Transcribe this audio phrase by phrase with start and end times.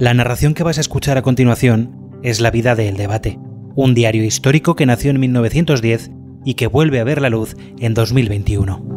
[0.00, 3.36] La narración que vas a escuchar a continuación es La vida del debate,
[3.74, 6.12] un diario histórico que nació en 1910
[6.44, 8.94] y que vuelve a ver la luz en 2021.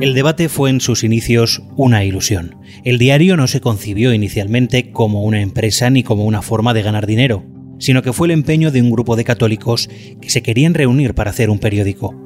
[0.00, 2.54] El debate fue en sus inicios una ilusión.
[2.84, 7.08] El diario no se concibió inicialmente como una empresa ni como una forma de ganar
[7.08, 7.44] dinero,
[7.80, 11.30] sino que fue el empeño de un grupo de católicos que se querían reunir para
[11.30, 12.21] hacer un periódico.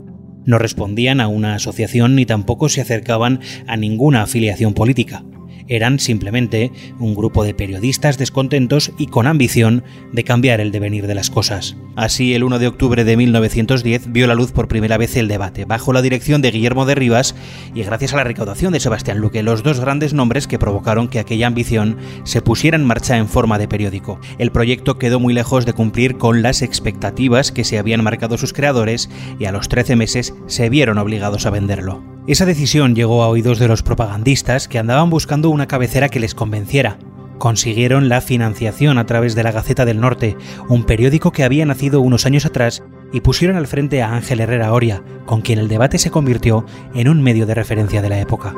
[0.47, 5.23] No respondían a una asociación ni tampoco se acercaban a ninguna afiliación política
[5.69, 11.15] eran simplemente un grupo de periodistas descontentos y con ambición de cambiar el devenir de
[11.15, 11.77] las cosas.
[11.97, 15.65] Así, el 1 de octubre de 1910 vio la luz por primera vez el debate,
[15.65, 17.35] bajo la dirección de Guillermo de Rivas
[17.75, 21.19] y gracias a la recaudación de Sebastián Luque, los dos grandes nombres que provocaron que
[21.19, 24.21] aquella ambición se pusiera en marcha en forma de periódico.
[24.39, 28.53] El proyecto quedó muy lejos de cumplir con las expectativas que se habían marcado sus
[28.53, 32.16] creadores y a los 13 meses se vieron obligados a venderlo.
[32.27, 36.35] Esa decisión llegó a oídos de los propagandistas que andaban buscando una cabecera que les
[36.35, 36.99] convenciera.
[37.39, 40.37] Consiguieron la financiación a través de la Gaceta del Norte,
[40.69, 42.83] un periódico que había nacido unos años atrás,
[43.13, 47.09] y pusieron al frente a Ángel Herrera Oria, con quien el debate se convirtió en
[47.09, 48.53] un medio de referencia de la época.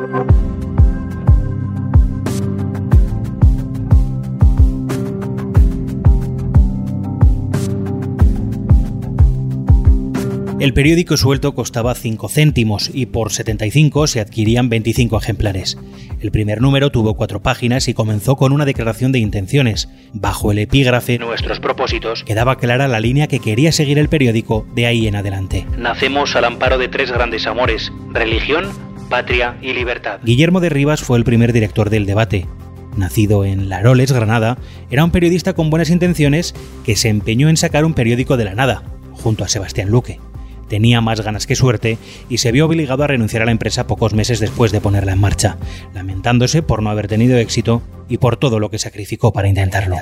[10.61, 15.79] El periódico suelto costaba 5 céntimos y por 75 se adquirían 25 ejemplares.
[16.21, 19.89] El primer número tuvo cuatro páginas y comenzó con una declaración de intenciones.
[20.13, 24.87] Bajo el epígrafe Nuestros propósitos quedaba clara la línea que quería seguir el periódico de
[24.87, 25.65] ahí en adelante.
[25.79, 28.67] Nacemos al amparo de tres grandes amores, religión,
[29.09, 30.19] patria y libertad.
[30.25, 32.49] Guillermo de Rivas fue el primer director del debate.
[32.97, 34.59] Nacido en Laroles, Granada,
[34.91, 36.53] era un periodista con buenas intenciones
[36.85, 40.19] que se empeñó en sacar un periódico de la nada, junto a Sebastián Luque
[40.69, 41.99] tenía más ganas que suerte
[42.29, 45.21] y se vio obligado a renunciar a la empresa pocos meses después de ponerla en
[45.21, 45.57] marcha,
[45.95, 49.97] lamentándose por no haber tenido éxito y por todo lo que sacrificó para intentarlo.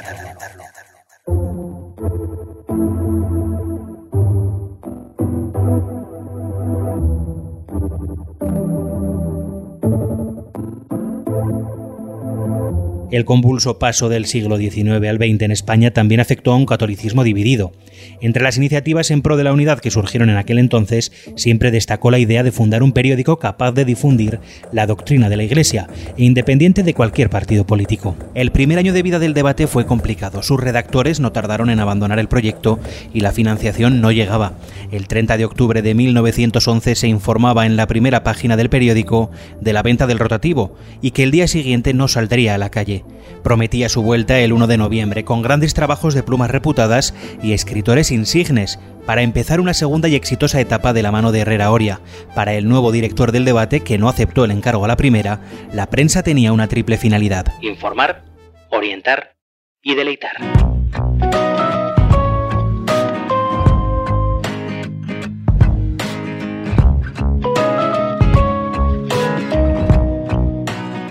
[13.17, 17.25] El convulso paso del siglo XIX al XX en España también afectó a un catolicismo
[17.25, 17.73] dividido.
[18.21, 22.11] Entre las iniciativas en pro de la unidad que surgieron en aquel entonces, siempre destacó
[22.11, 24.39] la idea de fundar un periódico capaz de difundir
[24.71, 25.89] la doctrina de la Iglesia,
[26.19, 28.17] e independiente de cualquier partido político.
[28.35, 30.43] El primer año de vida del debate fue complicado.
[30.43, 32.79] Sus redactores no tardaron en abandonar el proyecto
[33.15, 34.59] y la financiación no llegaba.
[34.93, 39.73] El 30 de octubre de 1911 se informaba en la primera página del periódico de
[39.73, 43.06] la venta del rotativo y que el día siguiente no saldría a la calle.
[43.43, 48.11] Prometía su vuelta el 1 de noviembre con grandes trabajos de plumas reputadas y escritores
[48.11, 52.01] insignes para empezar una segunda y exitosa etapa de la mano de Herrera Oria.
[52.35, 55.41] Para el nuevo director del debate, que no aceptó el encargo a la primera,
[55.73, 57.47] la prensa tenía una triple finalidad.
[57.63, 58.25] Informar,
[58.71, 59.37] orientar
[59.83, 60.66] y deleitar.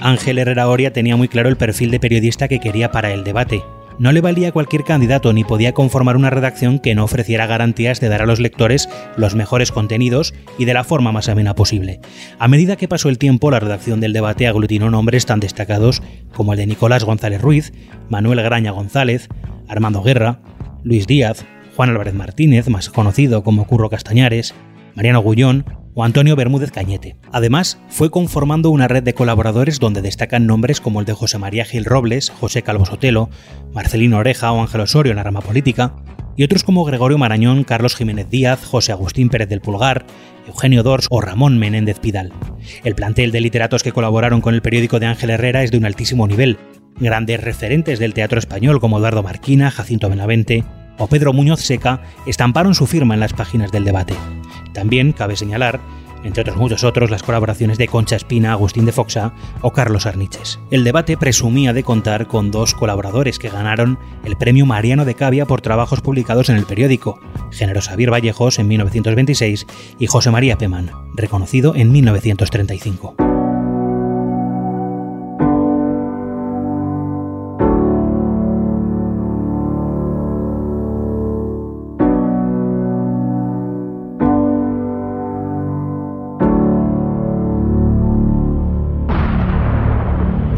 [0.06, 3.64] Ángel Herrera Oria tenía muy claro el perfil de periodista que quería para el debate.
[3.98, 8.10] No le valía cualquier candidato ni podía conformar una redacción que no ofreciera garantías de
[8.10, 12.02] dar a los lectores los mejores contenidos y de la forma más amena posible.
[12.38, 16.04] A medida que pasó el tiempo, la redacción del debate aglutinó nombres tan destacados
[16.36, 17.74] como el de Nicolás González Ruiz,
[18.08, 19.28] Manuel Graña González,
[19.68, 20.40] Armando Guerra,
[20.84, 24.54] Luis Díaz, Juan Álvarez Martínez, más conocido como Curro Castañares,
[24.94, 25.66] Mariano Gullón
[25.96, 27.16] o Antonio Bermúdez Cañete.
[27.32, 31.66] Además, fue conformando una red de colaboradores donde destacan nombres como el de José María
[31.66, 33.30] Gil Robles, José Calvo Sotelo,
[33.74, 35.96] Marcelino Oreja o Ángel Osorio en la rama política,
[36.38, 40.06] y otros como Gregorio Marañón, Carlos Jiménez Díaz, José Agustín Pérez del Pulgar,
[40.48, 42.34] Eugenio Dors o Ramón Menéndez Pidal.
[42.84, 45.86] El plantel de literatos que colaboraron con el periódico de Ángel Herrera es de un
[45.86, 46.58] altísimo nivel.
[47.00, 50.66] Grandes referentes del teatro español como Eduardo Marquina, Jacinto Benavente,
[50.98, 54.16] o Pedro Muñoz Seca estamparon su firma en las páginas del debate.
[54.76, 55.80] También cabe señalar,
[56.24, 60.60] entre otros muchos otros, las colaboraciones de Concha Espina, Agustín de Foxa o Carlos Arniches.
[60.70, 65.46] El debate presumía de contar con dos colaboradores que ganaron el premio Mariano de Cavia
[65.46, 67.20] por trabajos publicados en el periódico,
[67.52, 69.66] Género Xavier Vallejos en 1926
[69.98, 73.25] y José María Pemán, reconocido en 1935.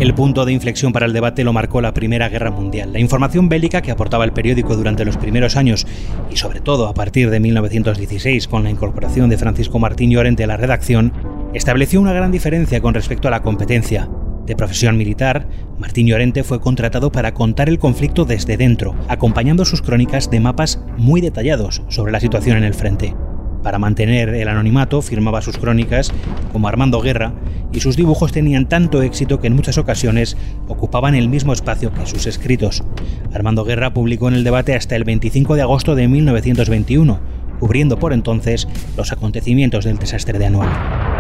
[0.08, 2.94] El punto de inflexión para el debate lo marcó la Primera Guerra Mundial.
[2.94, 5.86] La información bélica que aportaba el periódico durante los primeros años
[6.32, 10.48] y sobre todo a partir de 1916 con la incorporación de Francisco Martín Llorente a
[10.48, 11.12] la redacción
[11.54, 14.08] Estableció una gran diferencia con respecto a la competencia.
[14.46, 15.46] De profesión militar,
[15.78, 20.82] Martín Llorente fue contratado para contar el conflicto desde dentro, acompañando sus crónicas de mapas
[20.96, 23.14] muy detallados sobre la situación en el frente.
[23.64, 26.12] Para mantener el anonimato firmaba sus crónicas
[26.52, 27.34] como Armando Guerra
[27.74, 30.38] y sus dibujos tenían tanto éxito que en muchas ocasiones
[30.68, 32.84] ocupaban el mismo espacio que sus escritos.
[33.34, 37.20] Armando Guerra publicó en el debate hasta el 25 de agosto de 1921,
[37.60, 41.17] cubriendo por entonces los acontecimientos del desastre de Anual.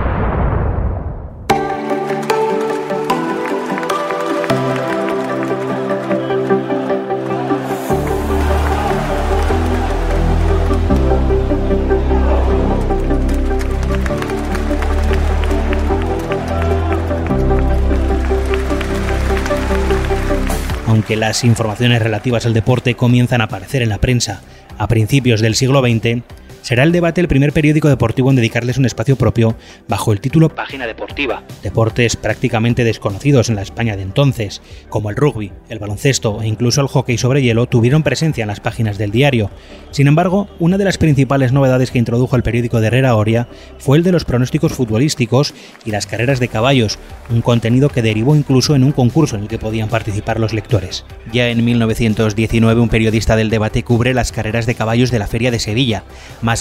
[21.07, 24.41] Aunque las informaciones relativas al deporte comienzan a aparecer en la prensa.
[24.77, 26.21] A principios del siglo XX,
[26.67, 29.55] será el debate el primer periódico deportivo en dedicarles un espacio propio
[29.87, 31.41] bajo el título Página Deportiva.
[31.63, 36.81] Deportes prácticamente desconocidos en la España de entonces, como el rugby, el baloncesto e incluso
[36.81, 39.49] el hockey sobre hielo, tuvieron presencia en las páginas del diario.
[39.91, 43.47] Sin embargo, una de las principales novedades que introdujo el periódico de Herrera Oria
[43.77, 45.53] fue el de los pronósticos futbolísticos
[45.85, 46.99] y las carreras de caballos,
[47.29, 51.05] un contenido que derivó incluso en un concurso en el que podían participar los lectores.
[51.31, 55.49] Ya en 1919 un periodista del debate cubre las carreras de caballos de la Feria
[55.49, 56.03] de Sevilla,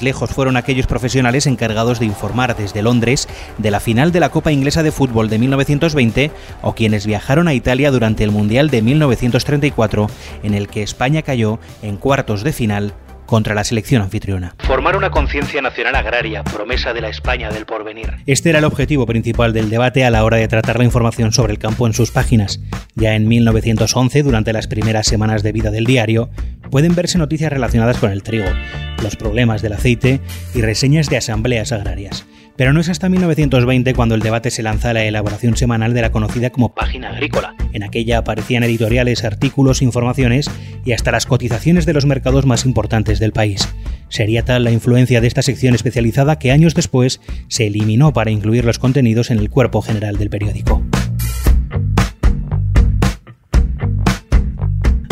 [0.03, 3.29] lejos fueron aquellos profesionales encargados de informar desde Londres
[3.59, 6.31] de la final de la Copa Inglesa de Fútbol de 1920
[6.63, 10.11] o quienes viajaron a Italia durante el Mundial de 1934
[10.43, 12.95] en el que España cayó en cuartos de final
[13.27, 14.55] contra la selección anfitriona.
[14.61, 18.15] Formar una conciencia nacional agraria, promesa de la España del porvenir.
[18.27, 21.53] Este era el objetivo principal del debate a la hora de tratar la información sobre
[21.53, 22.61] el campo en sus páginas.
[22.95, 26.31] Ya en 1911, durante las primeras semanas de vida del diario,
[26.71, 28.47] pueden verse noticias relacionadas con el trigo,
[29.03, 30.21] los problemas del aceite
[30.55, 32.27] y reseñas de asambleas agrarias.
[32.57, 36.03] Pero no es hasta 1920 cuando el debate se lanza a la elaboración semanal de
[36.03, 37.55] la conocida como Página Agrícola.
[37.73, 40.51] En aquella aparecían editoriales, artículos, informaciones
[40.85, 43.69] y hasta las cotizaciones de los mercados más importantes del país.
[44.09, 48.65] Sería tal la influencia de esta sección especializada que años después se eliminó para incluir
[48.65, 50.83] los contenidos en el cuerpo general del periódico.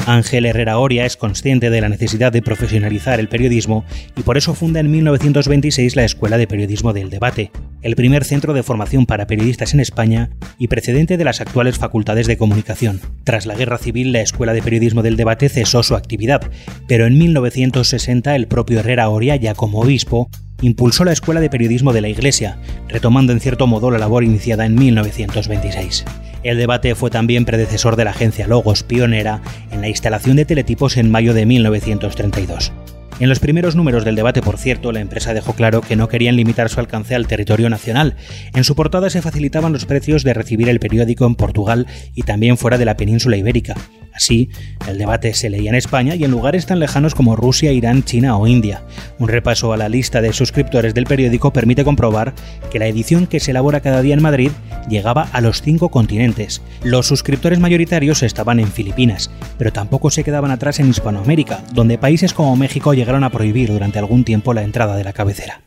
[0.07, 3.85] Ángel Herrera Oria es consciente de la necesidad de profesionalizar el periodismo
[4.17, 8.53] y por eso funda en 1926 la Escuela de Periodismo del Debate, el primer centro
[8.53, 13.01] de formación para periodistas en España y precedente de las actuales facultades de comunicación.
[13.25, 16.51] Tras la Guerra Civil, la Escuela de Periodismo del Debate cesó su actividad,
[16.87, 20.29] pero en 1960 el propio Herrera Oria, ya como obispo,
[20.67, 22.59] impulsó la Escuela de Periodismo de la Iglesia,
[22.89, 26.05] retomando en cierto modo la labor iniciada en 1926.
[26.43, 30.97] El debate fue también predecesor de la agencia Logos, pionera en la instalación de teletipos
[30.97, 32.73] en mayo de 1932.
[33.21, 36.37] En los primeros números del debate, por cierto, la empresa dejó claro que no querían
[36.37, 38.17] limitar su alcance al territorio nacional.
[38.55, 42.59] En su portada se facilitaban los precios de recibir el periódico en Portugal y también
[42.59, 43.75] fuera de la península ibérica.
[44.15, 44.49] Así,
[44.89, 48.37] el debate se leía en España y en lugares tan lejanos como Rusia, Irán, China
[48.37, 48.83] o India.
[49.19, 52.33] Un repaso a la lista de suscriptores del periódico permite comprobar
[52.71, 54.53] que la edición que se elabora cada día en Madrid
[54.89, 56.63] llegaba a los cinco continentes.
[56.85, 62.35] Los suscriptores mayoritarios estaban en Filipinas, pero tampoco se quedaban atrás en Hispanoamérica, donde países
[62.35, 65.63] como México llegaron a prohibir durante algún tiempo la entrada de la cabecera.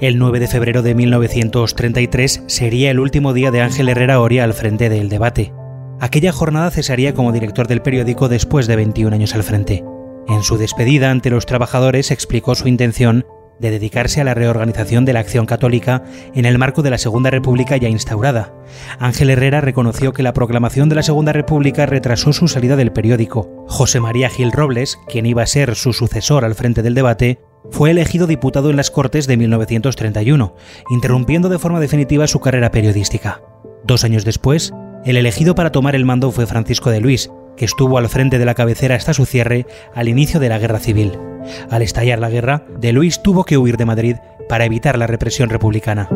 [0.00, 4.54] El 9 de febrero de 1933 sería el último día de Ángel Herrera Oria al
[4.54, 5.52] frente del debate.
[6.00, 9.84] Aquella jornada cesaría como director del periódico después de 21 años al frente.
[10.26, 13.26] En su despedida ante los trabajadores explicó su intención
[13.58, 16.02] de dedicarse a la reorganización de la acción católica
[16.34, 18.54] en el marco de la Segunda República ya instaurada.
[18.98, 23.66] Ángel Herrera reconoció que la proclamación de la Segunda República retrasó su salida del periódico.
[23.68, 27.38] José María Gil Robles, quien iba a ser su sucesor al frente del debate,
[27.70, 30.54] fue elegido diputado en las Cortes de 1931,
[30.90, 33.40] interrumpiendo de forma definitiva su carrera periodística.
[33.84, 34.72] Dos años después,
[35.04, 38.44] el elegido para tomar el mando fue Francisco de Luis, que estuvo al frente de
[38.44, 41.18] la cabecera hasta su cierre al inicio de la Guerra Civil.
[41.70, 44.16] Al estallar la guerra, de Luis tuvo que huir de Madrid
[44.48, 46.08] para evitar la represión republicana.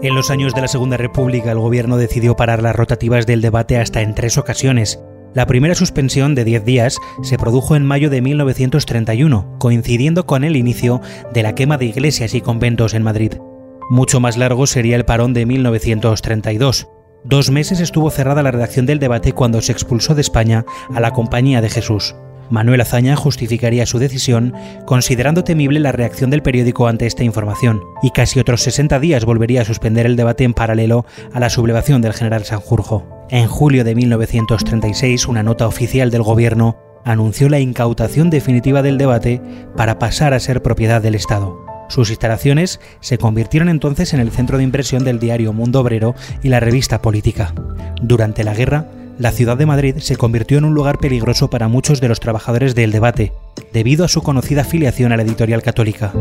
[0.00, 3.78] En los años de la Segunda República el gobierno decidió parar las rotativas del debate
[3.78, 5.00] hasta en tres ocasiones,
[5.38, 10.56] la primera suspensión de 10 días se produjo en mayo de 1931, coincidiendo con el
[10.56, 11.00] inicio
[11.32, 13.34] de la quema de iglesias y conventos en Madrid.
[13.88, 16.88] Mucho más largo sería el parón de 1932.
[17.22, 21.12] Dos meses estuvo cerrada la redacción del debate cuando se expulsó de España a la
[21.12, 22.16] Compañía de Jesús.
[22.50, 24.54] Manuel Azaña justificaría su decisión
[24.86, 29.62] considerando temible la reacción del periódico ante esta información, y casi otros 60 días volvería
[29.62, 33.17] a suspender el debate en paralelo a la sublevación del general Sanjurjo.
[33.30, 39.42] En julio de 1936, una nota oficial del gobierno anunció la incautación definitiva del debate
[39.76, 41.58] para pasar a ser propiedad del Estado.
[41.90, 46.48] Sus instalaciones se convirtieron entonces en el centro de impresión del diario Mundo Obrero y
[46.48, 47.52] la revista Política.
[48.00, 48.86] Durante la guerra,
[49.18, 52.74] la ciudad de Madrid se convirtió en un lugar peligroso para muchos de los trabajadores
[52.74, 53.32] del debate,
[53.74, 56.12] debido a su conocida afiliación a la editorial católica.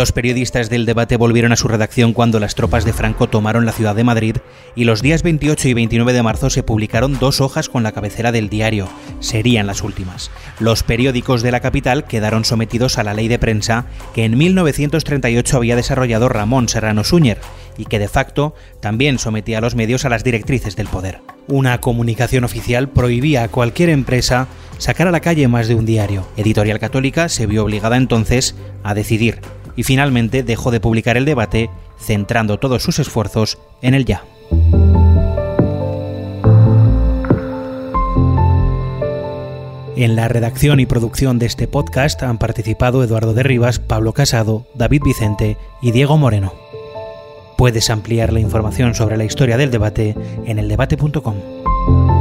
[0.00, 3.72] Los periodistas del debate volvieron a su redacción cuando las tropas de Franco tomaron la
[3.72, 4.36] ciudad de Madrid
[4.74, 8.32] y los días 28 y 29 de marzo se publicaron dos hojas con la cabecera
[8.32, 8.88] del diario.
[9.18, 10.30] Serían las últimas.
[10.58, 15.58] Los periódicos de la capital quedaron sometidos a la ley de prensa que en 1938
[15.58, 17.36] había desarrollado Ramón Serrano Súñer
[17.76, 21.20] y que de facto también sometía a los medios a las directrices del poder.
[21.46, 26.26] Una comunicación oficial prohibía a cualquier empresa sacar a la calle más de un diario.
[26.38, 29.40] Editorial Católica se vio obligada entonces a decidir
[29.76, 34.24] y finalmente dejó de publicar el debate, centrando todos sus esfuerzos en el ya.
[39.96, 44.66] En la redacción y producción de este podcast han participado Eduardo de Rivas, Pablo Casado,
[44.74, 46.54] David Vicente y Diego Moreno.
[47.58, 52.19] Puedes ampliar la información sobre la historia del debate en eldebate.com.